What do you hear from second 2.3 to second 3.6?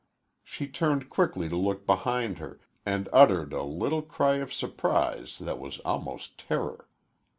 her, and uttered